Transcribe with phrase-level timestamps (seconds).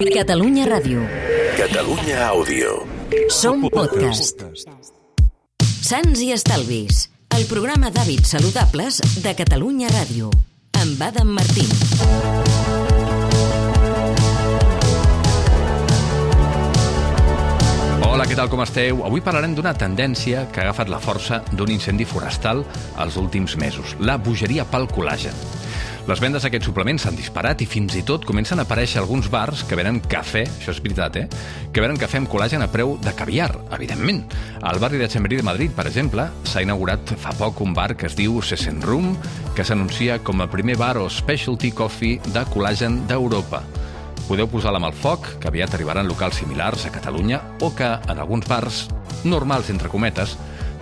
[0.00, 1.02] Catalunya Ràdio.
[1.60, 2.88] Catalunya Àudio.
[3.28, 4.40] Som podcast.
[5.60, 7.10] Sants i Estalvis.
[7.36, 10.32] El programa d'hàbits saludables de Catalunya Ràdio.
[10.80, 11.68] Amb Adam Martín.
[18.08, 19.04] Hola, què tal, com esteu?
[19.04, 22.64] Avui parlarem d'una tendència que ha agafat la força d'un incendi forestal
[23.04, 25.36] els últims mesos, la bogeria pel col·làgen.
[26.10, 29.60] Les vendes d'aquests suplements s'han disparat i fins i tot comencen a aparèixer alguns bars
[29.62, 31.28] que venen cafè, això és veritat, eh?
[31.70, 34.24] Que venen cafè amb col·làgen a preu de caviar, evidentment.
[34.66, 38.10] Al barri de Chamberí de Madrid, per exemple, s'ha inaugurat fa poc un bar que
[38.10, 39.12] es diu Sesen Room,
[39.54, 43.62] que s'anuncia com el primer bar o specialty coffee de col·làgen d'Europa.
[44.26, 47.86] Podeu posar la mà al foc, que aviat arribaran locals similars a Catalunya o que
[47.86, 48.88] en alguns bars,
[49.22, 50.34] normals entre cometes,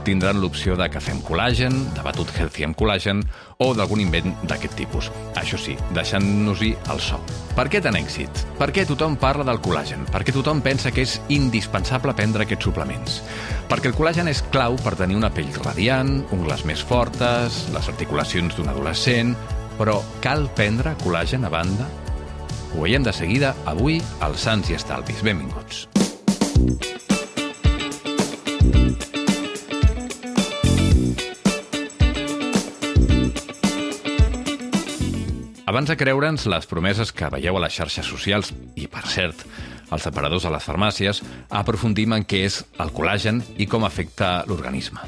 [0.09, 3.21] tindran l'opció de cafè amb col·làgen, de batut healthy amb col·làgen
[3.61, 5.11] o d'algun invent d'aquest tipus.
[5.37, 7.19] Això sí, deixant-nos-hi el so.
[7.59, 8.41] Per què tant èxit?
[8.57, 10.07] Per què tothom parla del col·làgen?
[10.09, 13.21] Per què tothom pensa que és indispensable prendre aquests suplements?
[13.69, 18.57] Perquè el col·làgen és clau per tenir una pell radiant, ungles més fortes, les articulacions
[18.57, 19.37] d'un adolescent...
[19.79, 21.85] Però cal prendre col·làgen a banda?
[22.73, 25.23] Ho veiem de seguida avui als Sants i Estalvis.
[25.23, 25.87] Benvinguts.
[35.69, 39.43] Abans de creure'ns les promeses que veieu a les xarxes socials, i per cert,
[39.93, 41.21] els separadors a les farmàcies,
[41.61, 45.05] aprofundim en què és el col·làgen i com afecta l'organisme.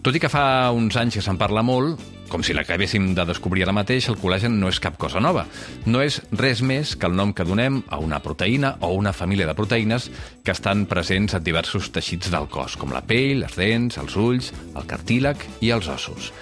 [0.00, 2.00] Tot i que fa uns anys que se'n parla molt,
[2.32, 5.44] com si l'acabéssim de descobrir ara mateix, el col·làgen no és cap cosa nova.
[5.84, 9.50] No és res més que el nom que donem a una proteïna o una família
[9.50, 10.08] de proteïnes
[10.40, 14.54] que estan presents en diversos teixits del cos, com la pell, les dents, els ulls,
[14.72, 16.32] el cartílag i els ossos.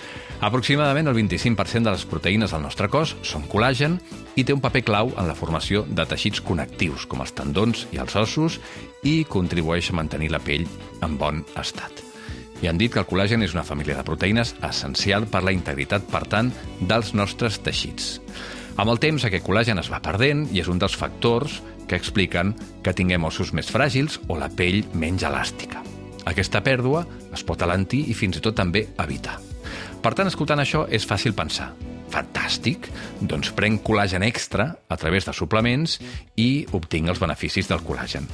[0.41, 3.98] Aproximadament el 25% de les proteïnes del nostre cos són col·làgen
[4.41, 8.00] i té un paper clau en la formació de teixits connectius, com els tendons i
[8.00, 8.56] els ossos,
[9.05, 10.64] i contribueix a mantenir la pell
[11.05, 12.00] en bon estat.
[12.64, 16.08] I han dit que el col·làgen és una família de proteïnes essencial per la integritat,
[16.08, 16.48] per tant,
[16.80, 18.17] dels nostres teixits.
[18.80, 22.55] Amb el temps, aquest col·làgen es va perdent i és un dels factors que expliquen
[22.80, 25.84] que tinguem ossos més fràgils o la pell menys elàstica.
[26.24, 29.49] Aquesta pèrdua es pot alentir i fins i tot també evitar.
[30.00, 31.70] Per tant, escoltant això, és fàcil pensar
[32.11, 32.88] fantàstic,
[33.22, 35.98] doncs prenc col·làgen extra a través de suplements
[36.40, 38.27] i obtinc els beneficis del col·làgen.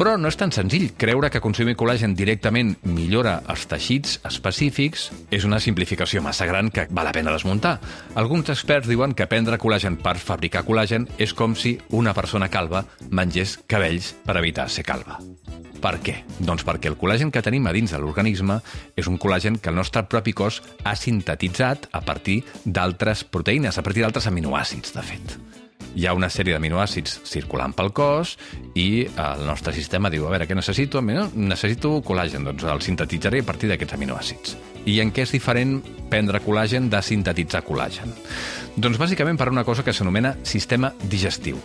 [0.00, 0.86] Però no és tan senzill.
[0.96, 6.86] Creure que consumir col·làgen directament millora els teixits específics és una simplificació massa gran que
[6.88, 7.74] val la pena desmuntar.
[8.16, 12.86] Alguns experts diuen que prendre col·làgen per fabricar col·làgen és com si una persona calva
[13.10, 15.20] mengés cabells per evitar ser calva.
[15.84, 16.22] Per què?
[16.40, 18.62] Doncs perquè el col·làgen que tenim a dins de l'organisme
[18.96, 23.84] és un col·làgen que el nostre propi cos ha sintetitzat a partir d'altres proteïnes, a
[23.84, 25.40] partir d'altres aminoàcids, de fet
[25.94, 28.36] hi ha una sèrie d'aminoàcids circulant pel cos
[28.78, 31.02] i el nostre sistema diu, a veure, què necessito?
[31.02, 34.56] Necessito col·làgen, doncs el sintetitzaré a partir d'aquests aminoàcids.
[34.88, 35.78] I en què és diferent
[36.10, 38.14] prendre col·làgen de sintetitzar col·làgen?
[38.76, 41.58] Doncs bàsicament per una cosa que s'anomena sistema digestiu.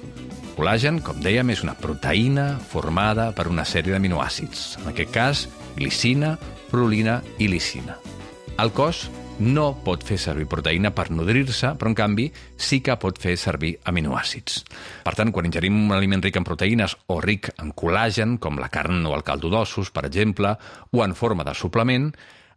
[0.55, 4.77] Col·làgen, com dèiem, és una proteïna formada per una sèrie d'aminoàcids.
[4.81, 6.37] En aquest cas, glicina,
[6.71, 7.99] prolina i lisina.
[8.55, 9.09] El cos
[9.39, 12.25] no pot fer servir proteïna per nodrir-se, però en canvi
[12.57, 14.61] sí que pot fer servir aminoàcids.
[15.03, 18.71] Per tant, quan ingerim un aliment ric en proteïnes o ric en col·làgen, com la
[18.71, 20.55] carn o el caldo d'ossos, per exemple,
[20.91, 22.11] o en forma de suplement,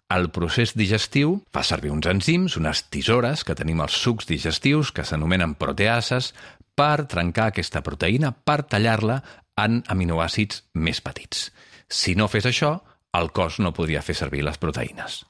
[0.08, 5.04] el procés digestiu fa servir uns enzims, unes tisores que tenim als sucs digestius, que
[5.04, 6.32] s'anomenen proteases,
[6.78, 9.18] per trencar aquesta proteïna, per tallar-la
[9.58, 11.48] en aminoàcids més petits.
[11.90, 12.76] Si no fes això,
[13.18, 15.24] el cos no podria fer servir les proteïnes.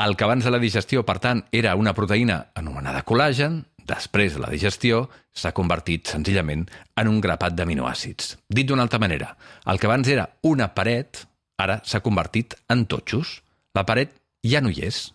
[0.00, 4.40] El que abans de la digestió, per tant, era una proteïna anomenada col·làgen, després de
[4.40, 5.02] la digestió
[5.36, 6.62] s'ha convertit senzillament
[6.96, 8.38] en un grapat d'aminoàcids.
[8.48, 9.34] Dit d'una altra manera,
[9.68, 11.26] el que abans era una paret,
[11.60, 13.40] ara s'ha convertit en totxos.
[13.76, 15.10] La paret ja no hi és,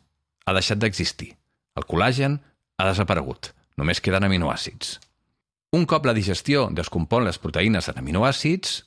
[0.46, 1.32] ha deixat d'existir.
[1.76, 2.38] El col·làgen
[2.78, 5.00] ha desaparegut, només queden aminoàcids.
[5.74, 8.84] Un cop la digestió descompon les proteïnes en aminoàcids,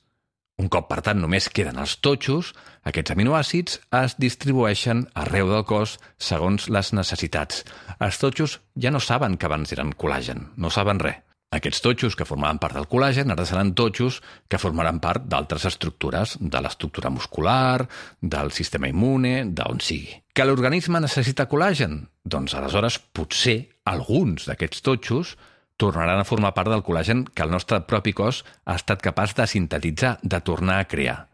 [0.59, 2.51] un cop, per tant, només queden els totxos,
[2.89, 7.63] aquests aminoàcids es distribueixen arreu del cos segons les necessitats.
[8.03, 11.23] Els totxos ja no saben que abans eren col·làgen, no saben res.
[11.49, 14.19] Aquests totxos que formaven part del col·làgen ara seran totxos
[14.53, 17.87] que formaran part d'altres estructures, de l'estructura muscular,
[18.21, 20.19] del sistema immune, d'on sigui.
[20.37, 22.03] Que l'organisme necessita col·làgen?
[22.21, 25.39] Doncs aleshores potser alguns d'aquests totxos
[25.79, 29.47] tornaran a formar part del col·làgen que el nostre propi cos ha estat capaç de
[29.49, 31.29] sintetitzar, de tornar a crear.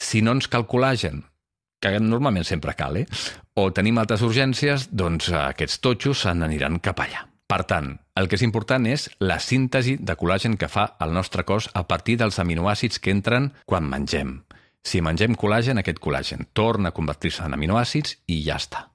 [0.00, 1.26] Si no ens cal col·làgen,
[1.80, 3.08] que normalment sempre cal, eh?
[3.56, 7.26] o tenim altres urgències, doncs aquests totxos se n'aniran cap allà.
[7.50, 11.46] Per tant, El que és important és la síntesi de col·làgen que fa el nostre
[11.48, 14.34] cos a partir dels aminoàcids que entren quan mengem.
[14.84, 18.90] Si mengem col·làgen, aquest col·làgen torna a convertir-se en aminoàcids i ja està.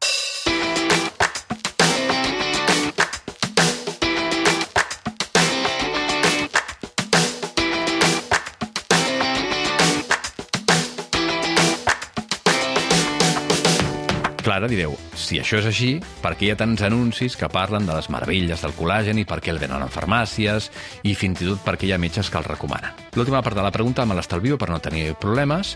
[14.45, 15.87] Clar, ara direu, si això és així,
[16.21, 19.39] per què hi ha tants anuncis que parlen de les meravelles del col·làgen i per
[19.41, 20.67] què el venen a farmàcies
[21.01, 22.93] i fins i tot per què hi ha metges que el recomanen?
[23.17, 25.71] L'última part de la pregunta me l'estalvio per no tenir problemes,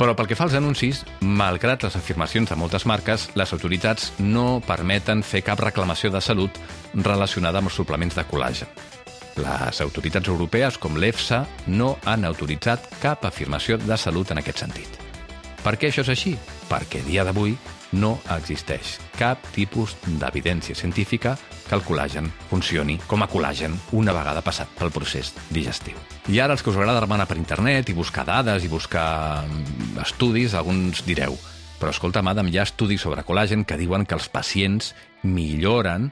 [0.00, 4.62] però pel que fa als anuncis, malgrat les afirmacions de moltes marques, les autoritats no
[4.64, 6.56] permeten fer cap reclamació de salut
[6.94, 8.72] relacionada amb els suplements de col·làgen.
[9.36, 11.44] Les autoritats europees, com l'EFSA,
[11.76, 15.00] no han autoritzat cap afirmació de salut en aquest sentit.
[15.60, 16.38] Per què això és així?
[16.72, 17.58] Perquè a dia d'avui
[17.94, 24.42] no existeix cap tipus d'evidència científica que el col·làgen funcioni com a col·làgen una vegada
[24.44, 25.96] passat pel procés digestiu.
[26.28, 29.08] I ara, els que us agrada demanar per internet i buscar dades i buscar
[29.46, 31.38] mm, estudis, alguns direu
[31.84, 36.06] però escolta, Adam, hi ha estudis sobre col·làgen que diuen que els pacients milloren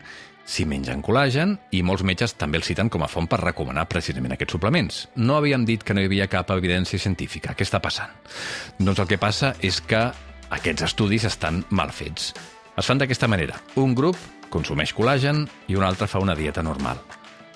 [0.44, 4.34] si mengen col·làgen i molts metges també el citen com a font per recomanar precisament
[4.34, 4.99] aquests suplements.
[5.17, 7.55] No havíem dit que no hi havia cap evidència científica.
[7.55, 8.11] Què està passant?
[8.79, 10.02] Doncs el que passa és que
[10.52, 12.32] aquests estudis estan mal fets.
[12.76, 13.56] Es fan d'aquesta manera.
[13.81, 14.19] Un grup
[14.52, 17.00] consumeix col·làgen i un altre fa una dieta normal.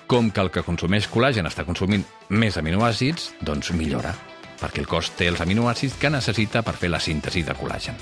[0.09, 4.15] Com que el que consumeix col·làgen està consumint més aminoàcids, doncs millora,
[4.61, 7.99] perquè el cos té els aminoàcids que necessita per fer la síntesi de col·làgen.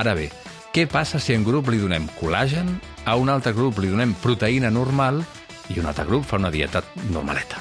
[0.00, 0.30] Ara bé,
[0.72, 2.70] què passa si a un grup li donem col·làgen,
[3.04, 5.20] a un altre grup li donem proteïna normal
[5.74, 7.60] i un altre grup fa una dieta normaleta?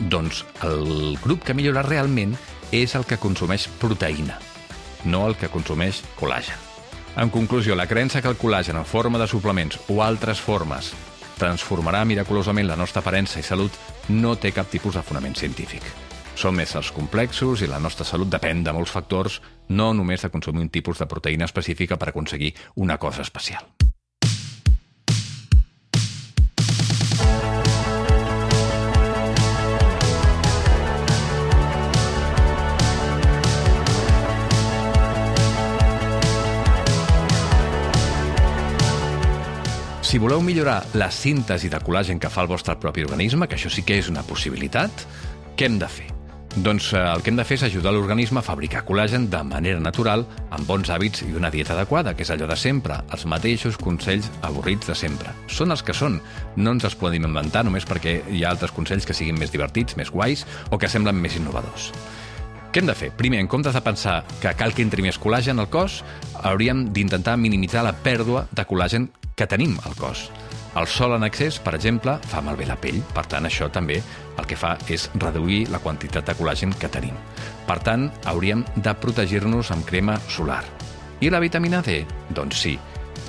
[0.00, 2.36] Doncs el grup que millora realment
[2.72, 4.49] és el que consumeix proteïna
[5.04, 6.56] no el que consumeix col·làgen.
[7.16, 10.92] En conclusió, la creença que el col·làgen en forma de suplements o altres formes
[11.40, 13.74] transformarà miraculosament la nostra aparença i salut
[14.08, 15.82] no té cap tipus de fonament científic.
[16.36, 20.62] Som éssers complexos i la nostra salut depèn de molts factors, no només de consumir
[20.62, 23.66] un tipus de proteïna específica per aconseguir una cosa especial.
[40.10, 43.70] Si voleu millorar la síntesi de col·làgen que fa el vostre propi organisme, que això
[43.70, 45.04] sí que és una possibilitat,
[45.54, 46.08] què hem de fer?
[46.66, 49.78] Doncs eh, el que hem de fer és ajudar l'organisme a fabricar col·làgen de manera
[49.78, 53.78] natural, amb bons hàbits i una dieta adequada, que és allò de sempre, els mateixos
[53.78, 55.30] consells avorrits de sempre.
[55.46, 56.18] Són els que són,
[56.56, 59.94] no ens els podem inventar només perquè hi ha altres consells que siguin més divertits,
[59.94, 60.42] més guais
[60.72, 61.92] o que semblen més innovadors.
[62.74, 63.12] Què hem de fer?
[63.14, 66.02] Primer, en comptes de pensar que cal que entri més col·làgen al cos,
[66.42, 69.06] hauríem d'intentar minimitzar la pèrdua de col·làgen
[69.40, 70.28] que tenim al cos.
[70.76, 73.00] El sol en excés, per exemple, fa malbé la pell.
[73.14, 73.96] Per tant, això també
[74.38, 77.16] el que fa és reduir la quantitat de col·làgen que tenim.
[77.66, 80.62] Per tant, hauríem de protegir-nos amb crema solar.
[81.24, 82.02] I la vitamina D?
[82.36, 82.76] Doncs sí,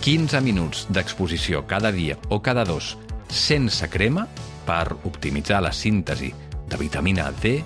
[0.03, 2.97] 15 minuts d'exposició cada dia o cada dos
[3.31, 4.27] sense crema
[4.67, 6.33] per optimitzar la síntesi
[6.67, 7.61] de vitamina D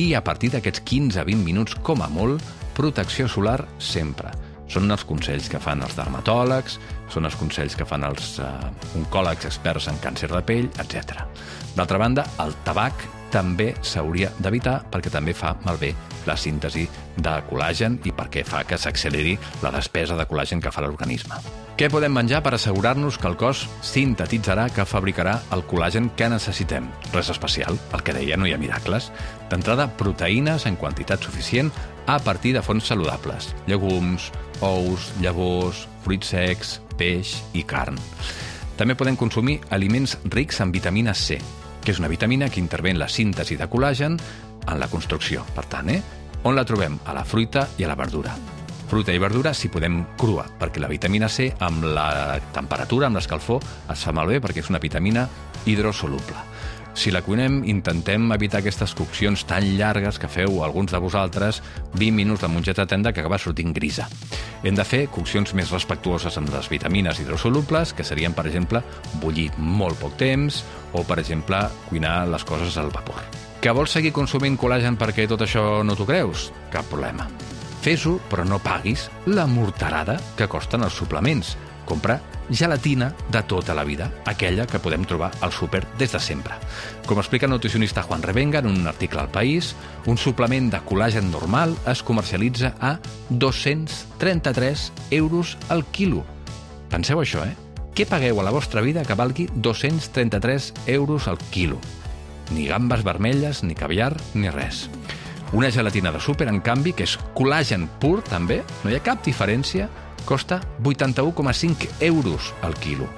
[0.00, 2.40] i a partir d'aquests 15-20 minuts, com a molt,
[2.72, 4.32] protecció solar sempre.
[4.72, 6.78] Són els consells que fan els dermatòlegs,
[7.12, 11.26] són els consells que fan els uh, oncòlegs experts en càncer de pell, etc.
[11.76, 15.92] D'altra banda, el tabac també s'hauria d'evitar perquè també fa malbé
[16.28, 16.84] la síntesi
[17.16, 21.40] de col·làgen i perquè fa que s'acceleri la despesa de col·làgen que fa l'organisme.
[21.72, 26.90] Què podem menjar per assegurar-nos que el cos sintetitzarà, que fabricarà el col·làgen que necessitem?
[27.14, 29.08] Res especial, el que deia, no hi ha miracles.
[29.50, 31.72] D'entrada, proteïnes en quantitat suficient
[32.06, 33.52] a partir de fonts saludables.
[33.66, 34.30] Llegums,
[34.60, 37.98] ous, llavors, fruits secs, peix i carn.
[38.78, 41.38] També podem consumir aliments rics en vitamina C,
[41.82, 44.18] que és una vitamina que intervé en la síntesi de col·làgen
[44.66, 45.44] en la construcció.
[45.54, 46.02] Per tant, eh?
[46.44, 46.98] on la trobem?
[47.06, 48.34] A la fruita i a la verdura.
[48.92, 53.62] Fruita i verdura si podem crua, perquè la vitamina C amb la temperatura, amb l'escalfor,
[53.92, 55.28] es fa malbé perquè és una vitamina
[55.64, 56.51] hidrosoluble.
[56.94, 61.62] Si la cuinem, intentem evitar aquestes coccions tan llargues que feu alguns de vosaltres
[61.94, 64.08] 20 minuts de mongeta tenda que acaba sortint grisa.
[64.62, 68.82] Hem de fer coccions més respectuoses amb les vitamines hidrosolubles, que serien, per exemple,
[69.22, 73.24] bullir molt poc temps o, per exemple, cuinar les coses al vapor.
[73.62, 76.50] Que vols seguir consumint col·làgen perquè tot això no t'ho creus?
[76.70, 77.28] Cap problema.
[77.82, 81.56] Fes-ho, però no paguis la morterada que costen els suplements.
[81.92, 86.54] Compra gelatina de tota la vida, aquella que podem trobar al súper des de sempre.
[87.04, 89.74] Com explica el nutricionista Juan Revenga en un article al País,
[90.06, 96.24] un suplement de col·làgen normal es comercialitza a 233 euros al quilo.
[96.88, 97.56] Penseu això, eh?
[97.92, 101.76] què pagueu a la vostra vida que valgui 233 euros al quilo?
[102.56, 104.88] Ni gambes vermelles, ni caviar, ni res.
[105.52, 109.20] Una gelatina de súper, en canvi, que és col·lagen pur, també, no hi ha cap
[109.24, 109.90] diferència,
[110.22, 113.08] costa 81,5 euros al quilo.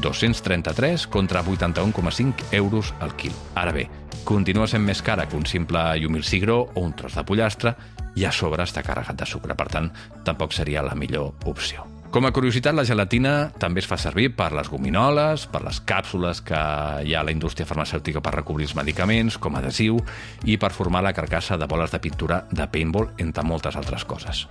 [0.00, 3.36] 233 contra 81,5 euros al quilo.
[3.54, 3.88] Ara bé,
[4.24, 7.76] continua sent més cara que un simple llumil cigró o un tros de pollastre
[8.14, 9.90] i a sobre està carregat de sucre, per tant,
[10.24, 11.93] tampoc seria la millor opció.
[12.14, 16.44] Com a curiositat, la gelatina també es fa servir per les gominoles, per les càpsules
[16.46, 16.60] que
[17.02, 19.98] hi ha a la indústria farmacèutica per recobrir els medicaments, com a adhesiu,
[20.46, 24.44] i per formar la carcassa de boles de pintura de paintball, entre moltes altres coses.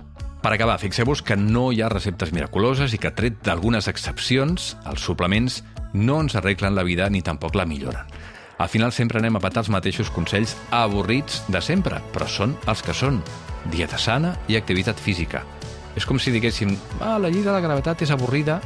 [0.44, 5.08] Per acabar, fixeu-vos que no hi ha receptes miraculoses i que, tret d'algunes excepcions, els
[5.08, 5.62] suplements
[5.96, 8.12] no ens arreglen la vida ni tampoc la milloren.
[8.60, 12.84] Al final sempre anem a patar els mateixos consells avorrits de sempre, però són els
[12.84, 13.24] que són.
[13.72, 15.46] Dieta sana i activitat física.
[15.94, 18.60] És com si diguéssim, ah, la llei de la gravetat és avorrida,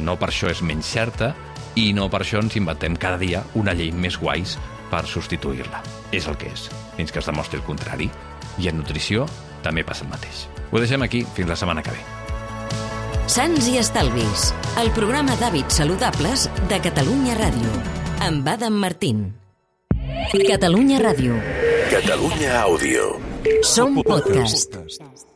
[0.00, 1.34] no per això és menys certa,
[1.78, 4.56] i no per això ens inventem cada dia una llei més guais
[4.90, 5.82] per substituir-la.
[6.14, 8.10] És el que és, fins que es demostri el contrari.
[8.58, 9.26] I en nutrició
[9.64, 10.46] també passa el mateix.
[10.70, 12.02] Ho deixem aquí, fins la setmana que ve.
[13.30, 14.50] Sants i Estalvis,
[14.82, 17.72] el programa d'hàbits saludables de Catalunya Ràdio,
[18.26, 19.26] amb Adam Martín.
[20.34, 21.38] Catalunya Ràdio.
[21.90, 23.14] Catalunya Àudio.
[23.62, 25.33] Som podcast.